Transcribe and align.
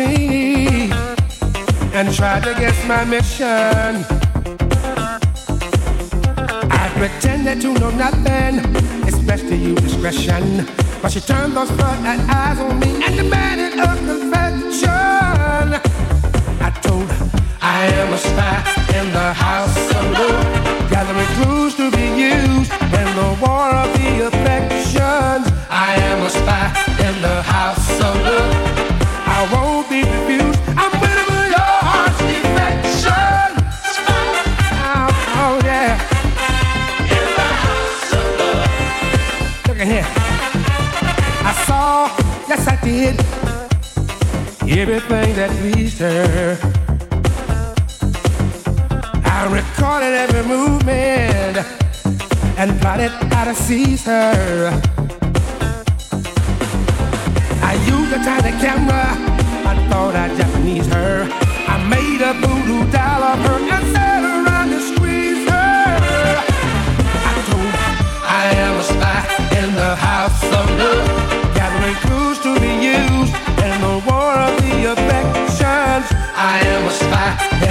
see 0.00 0.90
and 1.92 2.06
tried 2.14 2.42
to 2.44 2.52
guess 2.54 2.78
my 2.86 3.04
mission. 3.04 3.90
I 6.80 6.84
pretended 6.98 7.60
to 7.62 7.74
know 7.74 7.90
nothing, 7.90 8.54
it's 9.06 9.18
best 9.18 9.44
to 9.48 9.56
use 9.56 9.80
discretion. 9.80 10.66
But 11.02 11.12
she 11.12 11.20
turned 11.20 11.56
those 11.56 11.70
bright 11.72 12.20
eyes 12.28 12.58
on 12.58 12.78
me 12.80 12.90
and 13.04 13.16
demanded 13.16 13.78
a 13.78 13.86
confession. 13.96 14.39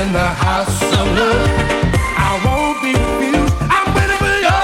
in 0.10 0.14
the 0.14 0.34
house 0.50 0.82
of 1.00 1.06
love. 1.18 1.50
I 2.18 2.32
won't 2.46 2.78
be. 2.82 2.94
I'm 3.76 3.88
waiting 3.94 4.18
for 4.18 4.36
your. 4.46 4.62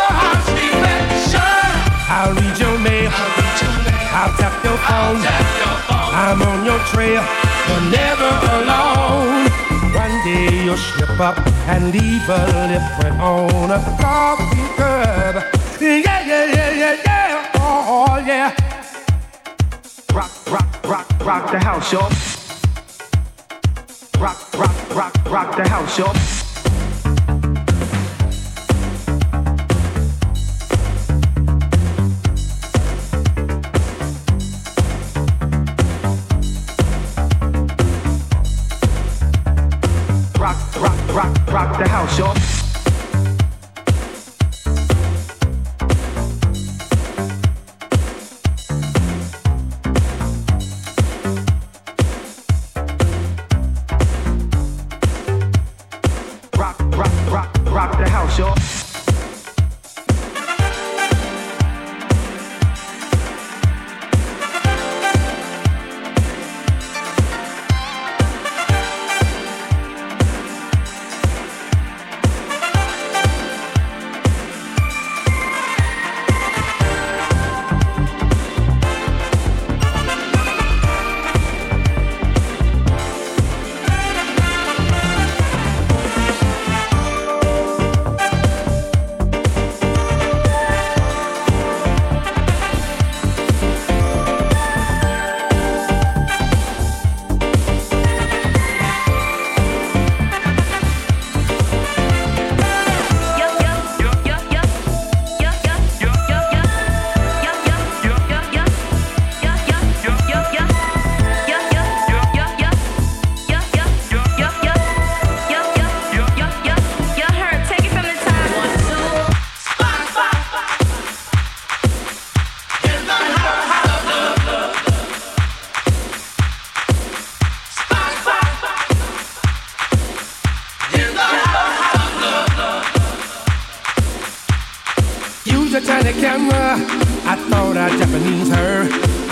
I'll 2.17 2.33
read 2.33 2.57
your 2.57 2.77
name. 2.79 3.11
I'll, 4.19 4.33
tap 4.39 4.55
your 4.63 4.77
phone. 4.87 5.21
I'm 6.23 6.41
on 6.41 6.65
your 6.65 6.79
trail. 6.91 7.23
but 7.67 7.81
never 7.93 8.31
alone. 8.57 9.45
One 9.93 10.15
day 10.25 10.65
you'll 10.65 10.77
slip 10.77 11.19
up 11.19 11.37
and 11.67 11.91
leave 11.93 12.27
a 12.27 12.41
lip 12.71 12.87
on 13.21 13.69
a 13.69 13.79
coffee 14.01 14.67
cup. 14.77 15.35
Yeah, 15.79 16.25
yeah, 16.29 16.45
yeah, 16.55 16.71
yeah, 16.81 16.95
yeah. 17.05 17.51
Oh, 17.55 18.17
yeah. 18.25 18.55
Rock, 20.11 20.31
rock, 20.47 20.69
rock, 20.85 21.07
rock 21.23 21.51
the 21.51 21.59
house, 21.59 21.91
y'all. 21.91 22.09
Rock, 24.19 24.39
rock 24.57 24.74
rock, 24.95 25.13
rock 25.25 25.55
the 25.57 25.67
house, 25.67 25.97
y'all. 25.97 26.13
Rock, 40.39 40.57
rock, 40.77 41.13
rock, 41.13 41.51
rock 41.51 41.77
the 41.77 41.89
house, 41.89 42.17
y'all. 42.17 42.44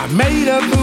I 0.04 0.08
made 0.08 0.50
a 0.50 0.60
move. 0.62 0.83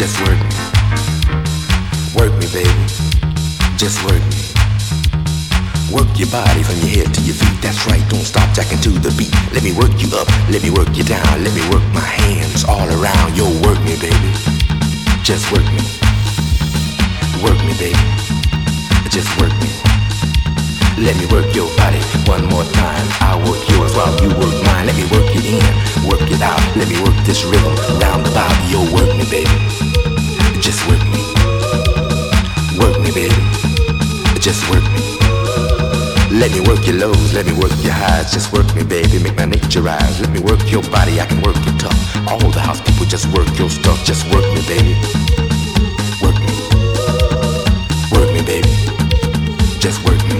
Just 0.00 0.18
work 0.22 0.40
me. 0.40 0.56
Work 2.16 2.32
me, 2.40 2.46
baby. 2.54 2.86
Just 3.76 4.02
work 4.02 4.24
me. 4.32 4.40
Work 5.92 6.18
your 6.18 6.30
body 6.30 6.62
from 6.62 6.76
your 6.76 7.04
head 7.04 7.12
to 7.12 7.20
your 7.20 7.34
feet. 7.34 7.60
That's 7.60 7.86
right, 7.86 8.00
don't 8.08 8.24
stop 8.24 8.48
jacking 8.54 8.80
to 8.80 8.88
the 8.88 9.12
beat. 9.18 9.30
Let 9.52 9.62
me 9.62 9.72
work 9.72 9.92
you 10.00 10.08
up, 10.16 10.26
let 10.48 10.62
me 10.62 10.70
work 10.70 10.96
you 10.96 11.04
down, 11.04 11.44
let 11.44 11.52
me 11.52 11.60
work 11.68 11.84
my 11.92 12.00
hands 12.00 12.64
all 12.64 12.88
around. 12.88 13.36
Yo, 13.36 13.44
work 13.60 13.78
me, 13.84 14.00
baby. 14.00 14.32
Just 15.22 15.52
work 15.52 15.68
me. 15.68 15.84
Work 17.44 17.60
me, 17.68 17.76
baby. 17.76 18.00
Just 19.10 19.28
work 19.38 19.52
me. 19.60 19.89
Let 21.00 21.16
me 21.16 21.24
work 21.32 21.48
your 21.56 21.64
body 21.80 21.98
one 22.28 22.44
more 22.52 22.64
time. 22.76 23.06
I'll 23.24 23.40
work 23.48 23.56
yours 23.72 23.96
while 23.96 24.12
you 24.20 24.28
work 24.36 24.52
mine. 24.68 24.84
Let 24.84 24.96
me 24.96 25.08
work 25.08 25.24
it 25.32 25.48
in, 25.48 25.64
work 26.04 26.20
it 26.28 26.42
out. 26.42 26.60
Let 26.76 26.88
me 26.92 27.00
work 27.00 27.16
this 27.24 27.42
rhythm 27.42 27.72
round 28.04 28.26
about. 28.28 28.52
Yo, 28.68 28.84
work 28.92 29.08
me, 29.16 29.24
baby. 29.32 29.48
Just 30.60 30.84
work 30.92 31.00
me. 31.08 31.24
Work 32.76 33.00
me, 33.00 33.10
baby. 33.16 33.32
Just 34.44 34.60
work 34.68 34.84
me. 34.92 35.00
Let 36.36 36.52
me 36.52 36.60
work 36.68 36.86
your 36.86 36.96
lows, 36.96 37.32
let 37.32 37.46
me 37.46 37.54
work 37.56 37.72
your 37.80 37.96
highs. 37.96 38.30
Just 38.30 38.52
work 38.52 38.68
me, 38.76 38.84
baby, 38.84 39.18
make 39.18 39.36
my 39.36 39.46
nature 39.46 39.80
rise. 39.80 40.20
Let 40.20 40.30
me 40.30 40.40
work 40.40 40.60
your 40.70 40.82
body, 40.92 41.18
I 41.18 41.24
can 41.24 41.40
work 41.40 41.56
it 41.56 41.80
tough. 41.80 41.96
All 42.28 42.50
the 42.52 42.60
house 42.60 42.80
people 42.82 43.06
just 43.06 43.24
work 43.32 43.48
your 43.58 43.70
stuff. 43.70 44.04
Just 44.04 44.28
work 44.28 44.44
me, 44.52 44.60
baby. 44.68 44.94
Work 46.20 46.36
me. 46.44 46.54
Work 48.12 48.28
me, 48.36 48.42
baby. 48.44 48.68
Just 49.80 50.04
work 50.04 50.20
me. 50.28 50.39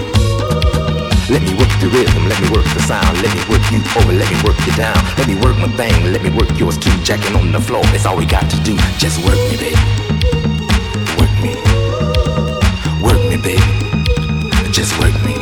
Let 1.31 1.43
me 1.43 1.55
work 1.55 1.71
the 1.79 1.87
rhythm, 1.95 2.27
let 2.27 2.43
me 2.43 2.51
work 2.51 2.67
the 2.75 2.83
sound, 2.83 3.23
let 3.23 3.31
me 3.31 3.39
work 3.47 3.63
you 3.71 3.79
over, 3.95 4.11
let 4.11 4.27
me 4.27 4.35
work 4.43 4.59
you 4.67 4.75
down. 4.75 4.99
Let 5.15 5.29
me 5.31 5.39
work 5.39 5.55
my 5.63 5.71
thing, 5.79 6.11
let 6.11 6.27
me 6.27 6.31
work 6.35 6.51
yours 6.59 6.77
too. 6.77 6.91
Jacking 7.07 7.37
on 7.37 7.53
the 7.53 7.61
floor, 7.61 7.85
that's 7.95 8.05
all 8.05 8.17
we 8.19 8.27
got 8.27 8.51
to 8.51 8.59
do. 8.67 8.75
Just 8.99 9.23
work 9.23 9.39
me, 9.47 9.55
baby. 9.55 9.79
Work 11.23 11.31
me. 11.39 11.55
Work 12.99 13.23
me, 13.31 13.39
baby. 13.39 13.63
Just 14.75 14.91
work 14.99 15.15
me. 15.23 15.39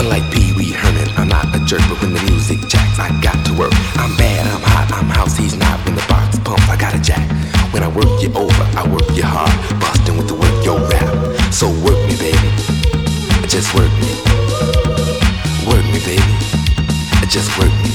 Unlike 0.00 0.32
Pee 0.32 0.56
Wee 0.56 0.72
Herman, 0.72 1.04
I'm 1.20 1.28
not 1.28 1.52
a 1.52 1.60
jerk, 1.68 1.84
but 1.92 2.00
when 2.00 2.14
the 2.16 2.22
music 2.32 2.64
jacks, 2.64 2.96
I 2.98 3.12
got 3.20 3.44
to 3.44 3.52
work. 3.52 3.76
I'm 4.00 4.16
bad, 4.16 4.40
I'm 4.48 4.64
hot, 4.72 4.88
I'm 4.88 5.04
house, 5.12 5.36
he's 5.36 5.54
not. 5.54 5.84
When 5.84 5.96
the 6.00 6.06
box 6.08 6.40
pumps, 6.40 6.64
I 6.72 6.80
got 6.80 6.94
a 6.96 7.00
jack. 7.00 7.28
When 7.76 7.82
I 7.82 7.88
work 7.88 8.08
you 8.24 8.32
over, 8.32 8.64
I 8.72 8.88
work 8.88 9.04
you 9.12 9.28
hard, 9.28 9.52
busting 9.84 10.16
with 10.16 10.28
the 10.28 10.34
work 10.34 10.56
yo 10.64 10.80
rap. 10.88 11.52
So 11.52 11.68
work 11.84 12.00
me, 12.08 12.16
baby. 12.16 12.48
Just 13.52 13.74
work 13.74 13.92
me. 14.00 14.51
Work 15.66 15.84
me, 15.92 16.00
baby. 16.04 16.32
Just 17.28 17.48
work 17.58 17.72
me. 17.80 17.92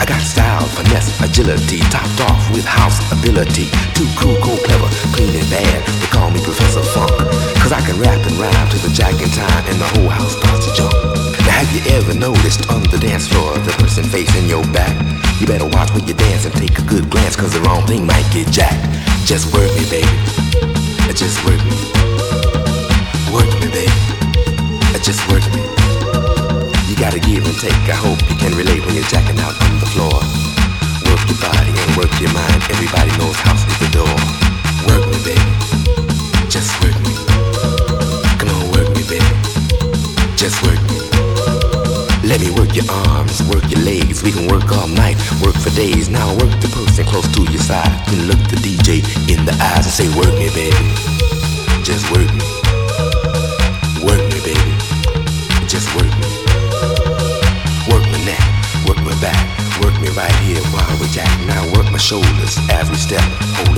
I 0.00 0.04
got 0.08 0.20
style, 0.20 0.64
finesse, 0.72 1.12
agility, 1.20 1.80
topped 1.92 2.20
off 2.24 2.40
with 2.52 2.64
house 2.64 3.00
ability. 3.12 3.68
Too 3.92 4.08
cool, 4.16 4.36
cool, 4.40 4.56
clever, 4.64 4.88
clean 5.12 5.34
and 5.36 5.48
bad. 5.50 5.84
They 6.00 6.08
call 6.08 6.30
me 6.30 6.40
Professor 6.40 6.82
Funk. 6.82 7.12
Cause 7.60 7.72
I 7.72 7.80
can 7.84 7.98
rap 8.00 8.16
and 8.16 8.36
rhyme 8.38 8.68
to 8.70 8.78
the 8.78 8.92
jacking 8.94 9.28
time 9.34 9.64
and 9.68 9.76
the 9.80 9.88
whole 9.96 10.08
house 10.08 10.36
starts 10.36 10.66
to 10.66 10.72
jump. 10.74 10.94
Now 11.44 11.60
have 11.60 11.70
you 11.74 11.82
ever 11.92 12.14
noticed 12.14 12.70
on 12.70 12.82
the 12.88 12.98
dance 12.98 13.28
floor 13.28 13.58
the 13.58 13.72
person 13.72 14.04
facing 14.04 14.48
your 14.48 14.64
back? 14.72 14.94
You 15.40 15.46
better 15.46 15.66
watch 15.66 15.92
when 15.92 16.06
you 16.06 16.14
dance 16.14 16.44
and 16.44 16.54
take 16.54 16.78
a 16.78 16.82
good 16.82 17.10
glance 17.10 17.36
cause 17.36 17.52
the 17.52 17.60
wrong 17.60 17.84
thing 17.86 18.06
might 18.06 18.24
get 18.32 18.48
jacked. 18.48 18.80
Just 19.26 19.52
work 19.52 19.68
me, 19.76 19.84
baby. 19.90 20.16
Just 21.16 21.44
work 21.44 21.60
me. 21.64 21.76
Work 23.32 23.48
me, 23.60 23.68
baby. 23.72 24.15
Just 25.06 25.22
work 25.30 25.46
me. 25.54 25.62
You 26.90 26.98
gotta 26.98 27.22
give 27.22 27.46
and 27.46 27.54
take. 27.62 27.78
I 27.86 27.94
hope 27.94 28.18
you 28.26 28.34
can 28.34 28.50
relate 28.58 28.82
when 28.82 28.98
you're 28.98 29.06
jacking 29.06 29.38
out 29.38 29.54
on 29.54 29.78
the 29.78 29.86
floor. 29.94 30.18
Work 31.06 31.22
your 31.30 31.38
body 31.38 31.70
and 31.70 31.90
work 31.94 32.10
your 32.18 32.34
mind. 32.34 32.58
Everybody 32.74 33.14
knows 33.14 33.38
house 33.38 33.62
is 33.70 33.78
the 33.86 34.02
door. 34.02 34.16
Work 34.90 35.06
me, 35.06 35.18
baby. 35.22 35.46
Just 36.50 36.74
work 36.82 36.98
me. 37.06 37.14
Come 38.34 38.50
on, 38.50 38.66
work 38.74 38.90
me, 38.98 39.06
baby. 39.06 39.30
Just 40.34 40.58
work 40.66 40.82
me. 40.90 40.98
Let 42.26 42.42
me 42.42 42.50
work 42.58 42.74
your 42.74 42.90
arms, 43.06 43.46
work 43.46 43.62
your 43.70 43.86
legs. 43.86 44.26
We 44.26 44.32
can 44.32 44.50
work 44.50 44.66
all 44.74 44.90
night, 44.90 45.22
work 45.38 45.54
for 45.54 45.70
days. 45.78 46.10
Now 46.10 46.34
work 46.34 46.50
the 46.58 46.66
person 46.74 47.06
close 47.06 47.30
to 47.30 47.46
your 47.46 47.62
side. 47.62 47.94
Then 48.10 48.26
look 48.26 48.42
the 48.50 48.58
DJ 48.58 49.06
in 49.30 49.46
the 49.46 49.54
eyes 49.70 49.86
and 49.86 49.94
say, 49.94 50.10
Work 50.18 50.34
me, 50.34 50.50
baby. 50.50 50.82
Just 51.86 52.10
work 52.10 52.26
me. 52.34 52.55
Shoulders 62.56 62.90
as 62.90 63.02
step. 63.02 63.75